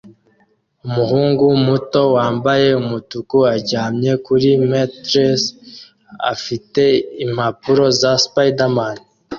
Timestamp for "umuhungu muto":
0.87-2.01